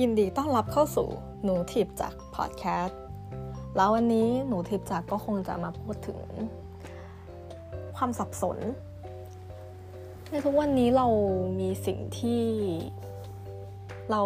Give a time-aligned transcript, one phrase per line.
[0.00, 1.08] ยินดีต้อนรับเข้าสู่
[1.42, 3.00] หนูทิพจากพอดแคสต์
[3.76, 6.20] แล้ววันนี้หนูทิพจากก็คงจะมาพูดถึง
[7.96, 8.58] ความสับสน
[10.30, 11.06] ในทุกวันนี้เรา
[11.60, 12.42] มีสิ่งที่
[14.10, 14.22] เรา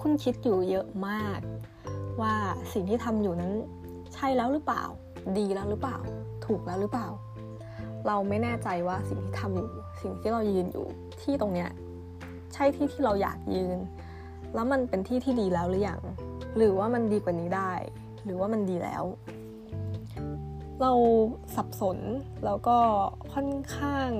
[0.00, 1.40] คุ้นคิดอยู่เยอะมาก
[2.20, 2.34] ว่า
[2.72, 3.52] สิ่งที่ทำอยู่นั้น
[4.14, 4.84] ใช่แล้วหรือเปล่า
[5.38, 5.96] ดีแล้วหรือเปล่า
[6.46, 7.08] ถูกแล้วหรือเปล่า
[8.06, 9.68] เราไม่แน่ใจว่าสิ่งที่ทำอยู่
[10.02, 10.86] สิ่งที่เรายืนอยู่
[11.22, 11.70] ที่ตรงเนี้ย
[12.54, 13.78] ใช่ที่ที่เราอยากยืน
[14.54, 16.00] แล้วมันเป็นที่ที่ดีแล้วหรือยัง
[16.56, 17.72] หรือว่ามันดีกว่านี้ได้
[18.24, 19.04] หรือว่ามันดีแล้ว
[20.82, 20.92] เรา
[21.56, 21.98] สับสน
[22.44, 22.78] แล้วก็
[23.32, 24.10] ค่อนข้าง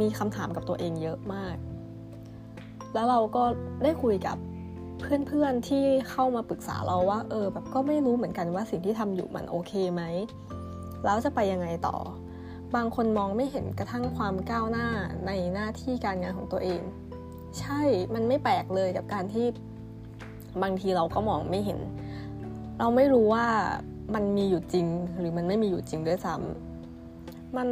[0.00, 1.56] มีคำถามกับตัวเองเยอะมาก
[2.94, 3.42] แล้วเราก็
[3.82, 4.36] ได้คุยกับ
[5.00, 10.02] เพื่อนๆที่เข้ามาปรึกษาเราว่า เออ แบบก็ไม่รู้เหมือนกันว่าสิ่งที่ทำอยู่มันโอเคไหม
[11.04, 11.96] แล้วจะไปยังไงต่อ
[12.74, 14.86] บางคนมองไม่เห็นกระทั่งความก้าวหน้า
[15.26, 16.82] ในหน้าที่การงานของตัวเอง
[17.60, 17.80] ใช่
[18.14, 19.46] มันไม่แปลกเลยกับการที่
[20.62, 21.80] บางทีเราก็มองไม่เห็น
[22.78, 23.46] เราไม่รู้ว่า
[24.14, 24.86] มันมีอยู่จริง
[25.18, 27.68] หรือมันไม่มีอยู่จริงด้วยซ้ำมัน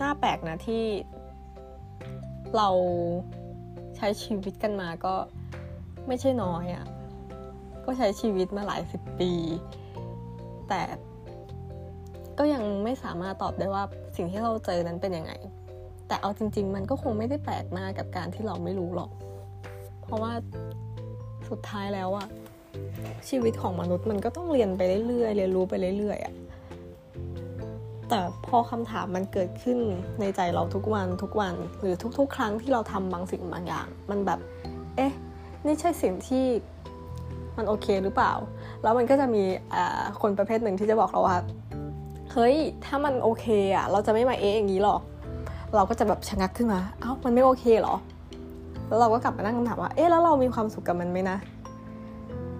[0.00, 0.84] น่าแปลกนะที่
[2.56, 2.68] เรา
[3.96, 5.14] ใช้ชีวิตกันมาก็
[6.06, 6.84] ไม่ใช่น้อยอะ่ะ
[7.84, 9.32] ก็ใช้ชีวิตมาหลายสิบปี
[10.68, 10.80] แต่
[12.38, 13.84] ก็ยังไม่สามารถตอบได้ว่า
[14.16, 15.32] สิ่งที่เราเจอนั้นเป็นยังไง
[16.12, 19.10] แต่เอาจริง ๆ มันก็คงไม่ได้แปลกมากกับการที่เราไม่รู้หรอก
[20.02, 20.32] เพราะว่า
[21.48, 22.26] สุดท้ายแล้วอะ
[23.28, 26.34] ชีวิตของมนุษย์มันก็ต้องเรียนไปเรื่อยๆเรียนรู้ไปเรื่อยๆอะ
[28.08, 29.78] แต่พอคำถามมันเกิดขึ้น
[30.20, 34.38] ในใจเราทุกวันทุกวัน หรือทุก ๆ ครั้งที่เราทำบางสิ่งบางอย่าง มันแบบ
[34.96, 35.12] เอ๊ะ
[35.64, 36.44] นี่ใช่สิ่งที่
[37.56, 38.32] มันโอเคหรือเปล่า
[38.82, 39.42] แล้วมันก็จะมี
[40.22, 41.38] คนประเภทหนึ่งที่จะบอกเราว่า
[42.32, 43.46] เฮ้ย ถ้ามันโอเค
[43.76, 45.02] อะเราจะไม่มาเอ๊ะอย่างนี้หรอก
[45.74, 47.94] เราก็จะแบบชะงักขึ้นมา เอ้ามันไม่โอเคเหรอ
[48.88, 51.38] แล้วเราก็กลับมานั่งคำถามว่า เอ๊ะแล้วเรามีความสุขกับมันไหมนะ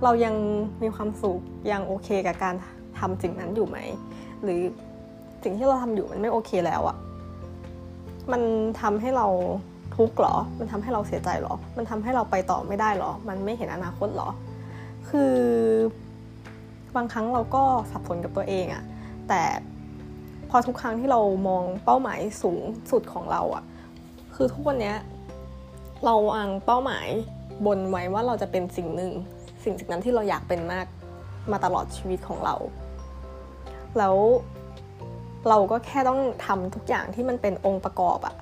[0.05, 0.35] เรายัง
[0.83, 1.41] มีความสุข
[1.71, 2.55] ยังโอเคกับการ
[2.99, 3.79] ทำสิ่งนั้นอยู่ไหม
[4.43, 4.61] หรือ
[5.43, 6.97] สิ่งที่เราทำอยู่มันไม่โอเคแล้วอะ
[8.33, 8.43] มัน
[8.81, 9.27] ทำให้เรา
[9.97, 14.29] ทุกข์หรอ มันทำให้เราเสียใจหรอ มันทำให้เราไปต่อไม่ได้หรอ มันไม่เห็นอนาคตหรอ
[15.09, 15.35] คือ
[16.97, 18.83] บางครั้งเราก็สับสนกับตัวเองอะ
[19.29, 19.43] แต่
[20.55, 23.65] พอทุกครั้งที่เรามองเป้าหมายสูงสุดของเราอะ
[24.35, 24.93] คือทุกวันนี้
[26.05, 27.09] เราวางเป้าหมาย
[27.67, 29.13] บนไว้ว่าเราจะเป็นสิ่งหนึ่ง
[29.63, 30.87] สิ่งสิ่งนั้นที่เราอยากเป็นมาก
[31.53, 32.55] มาตลอดชีวิตของเรา
[33.99, 34.17] แล้ว
[35.49, 38.37] เราก็แค่ต้องทำทุกอย่างที่มันเป็นองค์ประกอบอะ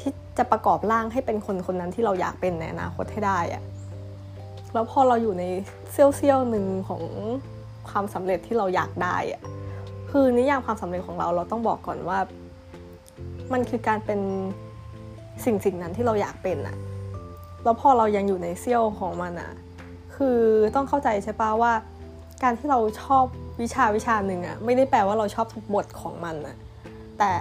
[0.00, 3.62] ที่จะประกอบร่างให้เป็นคนคนนั้นที่เราอยากเป็นในอนาคตให้ได้อะ
[4.72, 5.44] แล้วพอเราอยู่ใน
[5.90, 7.02] เซี่ยวเซี่ยวหนึ่งของ
[7.88, 9.42] ความสำเร็จที่เราอยากได้อะ
[10.10, 12.18] คือนิยามความสำเร็จของเราเราต้องบอกก่อนว่า
[13.52, 14.20] มันคือการเป็น
[15.44, 16.76] สิ่งสิ่งนั้นที่เราอยากเป็นอะ
[17.64, 19.52] แล้วพอเรายังอยู่ในเซี่ยวของมันอะ
[20.16, 20.38] คือ
[20.74, 21.72] ต้องเข้าใจใช่ปะว่า
[22.42, 23.24] การที่เราชอบ
[23.60, 26.56] วิชาวิชาหนึ่งอะไม่ได้แปลว่าเราชอบทุกบทของมันอะ
[27.18, 27.32] แต่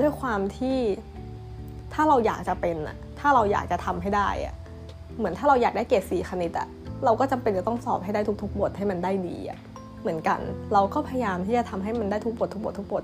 [0.00, 0.78] ด้วยความที่
[1.94, 4.54] ถ้าเราอยากจะเป็นอะถ้าเราอยากจะทำให้ได้อะ
[5.16, 6.68] เหมือนถ้าเราอยากได้เกรดสีคณิตอะ
[7.04, 9.58] เราก็จำเป็นจะต้องสอบให้ได้ทุกๆบทให้มันได้ดีอะ
[10.00, 10.40] เหมือนกัน
[10.72, 13.02] เราก็พยายามที่จะทำให้มันได้ทุกบททุกบททุกบท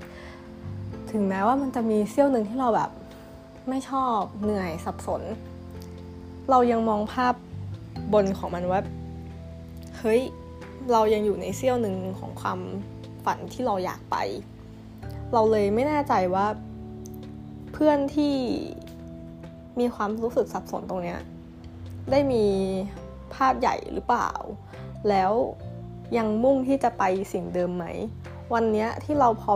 [1.11, 2.91] ถึงแม้ว่ามันจะมีเซี่ยวหนึ่งที่เราแบบ
[3.69, 5.21] ไม่ชอบเหนื่อยสับสน
[6.49, 7.33] เรายังมองภาพ
[8.13, 8.79] บนของมันว่า
[9.97, 10.21] เฮ้ย
[10.91, 12.59] เรายังอยู่ในเซี่ยวหนึ่งของความ
[13.25, 14.15] ฝันที่เราอยากไป
[15.33, 16.45] เราเลยไม่แน่ใจว่า
[17.73, 18.35] เพื่อนที่
[19.79, 21.19] มีความรู้สึกสับสนตรงเนี้ย
[22.11, 22.45] ได้มี
[23.33, 24.29] ภาพใหญ่หรือเปล่า
[25.09, 25.31] แล้ว
[26.17, 27.85] ยังมุ่งที่จะไปสิ่งเดิมไหม
[28.53, 29.53] วันนี้ที่เราพอ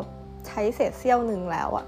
[0.48, 1.86] ใช้เศษเสี้ยวหนึ่งแล้วอะ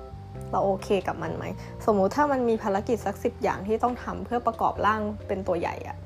[0.52, 1.46] เราโอเคกับมันไหม
[1.86, 5.98] สมมุติถ้ามันมีภารกิจสักสิบอย่างที่ต้องทำเพื่อประกอบร่างเป็นตัวใหญ่อะ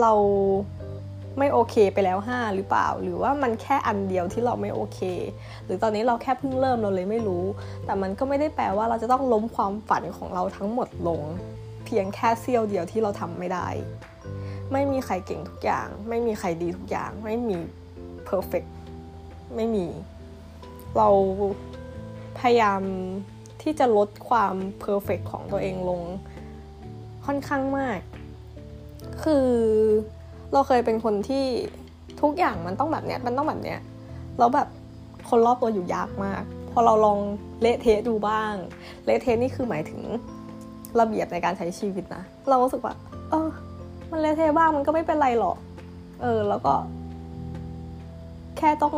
[0.00, 0.12] เรา
[1.38, 5.00] ไม่โอเคไปแล้วห้าหรือเปล่า หรือว่ามันแค่อันเดียวที่เราไม่โอเค
[5.64, 7.44] หรือตอนนี้เราแค่เพิ่งเริ่มเราเลยไม่รู้
[7.84, 11.22] แต่มันก็ไม่ได้แปลว่าเราจะต้องล้มความฝันของเราทั้งหมดลง
[11.84, 13.68] เพียงแค่เสี้ยวเดียวที่เราทำไม่ได้
[14.72, 17.58] ไม่มีใครเก่งทุกอย่าง ไม่มีใครดีทุกอย่าง ไม่มี
[18.24, 18.64] perfect
[19.56, 19.86] ไม่มี
[20.96, 21.08] เรา
[22.38, 22.82] พยายาม
[23.62, 26.02] ที่จะลดความ perfect ของตัวเองลง
[27.26, 27.98] ค่อนข้างมาก
[29.24, 29.46] คือ
[30.52, 31.44] เราเคยเป็นคนที่
[32.20, 33.80] ทุกอย่างมันต้องแบบเนี้ย มันต้องแบบเนี้ย
[34.38, 34.68] แล้วแบบ
[35.28, 37.18] คนรอบตัวอยู่ยากมาก พอเราลอง
[37.60, 38.54] เละเทะดูบ้าง
[39.04, 40.00] เละเทะนี่คือหมายถึง
[41.00, 42.94] ระเบียบในการใช้ชีวิตนะ เรารู้สึกว่า
[43.30, 43.48] เออ
[44.10, 45.56] มันเละเทะบ้างมันก็ไม่เป็นไรหรอก
[46.22, 46.74] เออ แล้วก็
[48.58, 48.96] แค่ต้อง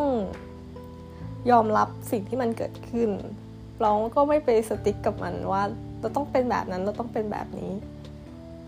[1.50, 3.10] ยอมรับสิ่งที่มันเกิดขึ้น
[3.80, 5.62] เราก็ไม่ไปสติ๊กกับมันว่า
[6.00, 7.72] เราต้องเป็นแบบนั้นเราต้องเป็นแบบนี้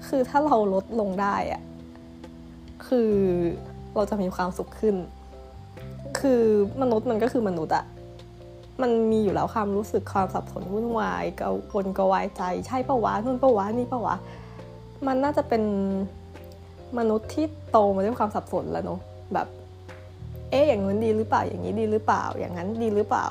[0.06, 1.62] คือถ้าเราลดลงได้อะ
[2.86, 3.12] คือ
[3.94, 4.96] เราจะมีความสุขขึ้น
[6.18, 6.42] คือ
[6.82, 7.84] มนุษย์มันก็คือมนุษย์อะ
[8.82, 14.16] มันมีอยู่แล้วความรู้สึกความสับสนวุ่นวายกังวลกวายใจ ใช่ปะวะนู่นปะวะนี่ปะวะ
[15.06, 15.62] มันน่าจะเป็น
[16.98, 19.00] มนุษย์ที่โตมาด้วยความสับสนแล้วเนาะ
[19.34, 19.46] แบบ
[20.50, 23.26] เอ๊ะอย่างนู้นดีหรือเปล่าอย่างนี้ดีหรือเปล่า อย่างนั้นดีหรือเปล่า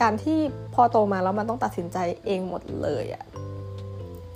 [0.00, 0.38] การที่
[0.74, 3.24] พอโตมาแล้วมันต้องตัดสินใจเองหมดเลยอะ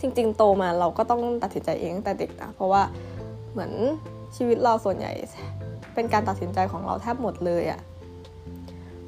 [0.00, 2.82] จริง ๆ โตมาเราก็ต้องตัดสินใจเองตั้งแต่เด็กนะเพราะว่า
[3.52, 3.72] เหมือน
[4.36, 5.12] ชีวิตเราส่วนใหญ่
[5.94, 7.80] เป็นการตัดสินใจของเราแทบหมดเลยอะ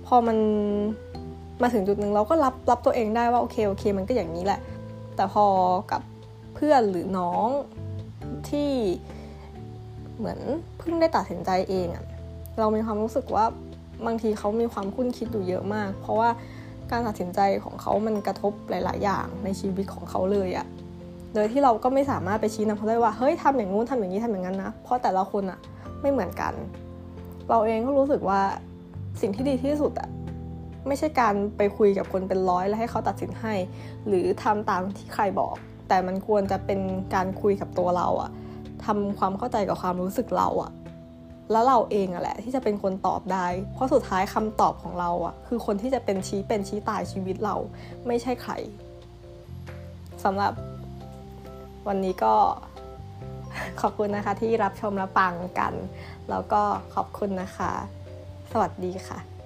[0.07, 0.37] พอมัน
[1.63, 4.61] มาถึงจุดหนึ่งเราก็รับรับตัวเองได้ว่าโอเคโอเค มันก็อย่างนี้แหละ
[5.17, 5.47] แต่พอ
[5.91, 6.03] กับ
[6.55, 7.49] เพื่อนหรือน้อง
[8.51, 8.71] ที่
[10.19, 10.39] เหมือน
[10.79, 12.05] เพิ่งได้ตัดสินใจเองอะ
[12.59, 13.45] เรามีความรู้สึกว่า
[14.07, 16.29] บางทีเขามีความคุ้นคิดอยู่เยอะมาก เพราะว่า
[16.91, 20.67] การตัดสินใจของเขามันกระทบหลาย ๆ อย่างในชีวิตของเขาเลยอะ
[21.35, 25.59] โดยที่เราก็ไม่สามารถไปชี้นำเขาได้ว่าเฮ้ยทำอย่างงู้นทำอย่างนี้ทำอย่างนั้นนะ เพราะแต่ละคนอะ
[26.01, 26.53] ไม่เหมือนกัน
[27.51, 28.41] เราเองก็รู้สึกว่า
[29.21, 30.09] สิ่งที่ดีที่สุดอะ
[30.87, 33.55] ไม่ใช่การไปคุยกับคนเป็นร้อยแล้วให้เขาตัดสินให้
[34.07, 35.55] หรือทำตามที่ใครบอก
[35.89, 36.81] แต่มันควรจะเป็น
[37.15, 38.31] การคุยกับตัวเราอะ
[38.87, 40.73] ทำความเข้าใจกับความรู้สึกเราอะ
[41.53, 47.57] แล้วเราเองอะแหละที่จะเป็นคนตอบได้ เพราะสุดท้ายคำตอบของเราอะคือคนที่จะเป็นชี้เป็นชี้ตายชีวิตเรา
[48.07, 48.53] ไม่ใช่ใคร
[50.25, 50.53] สำหรับ
[51.89, 52.35] วันนี้ก็
[53.81, 55.73] ขอบคุณนะคะที่รับชมและฟังกัน
[56.31, 56.63] แล้วก็
[56.95, 57.73] ขอบคุณนะคะ
[58.53, 59.38] สวัสดีค่ะ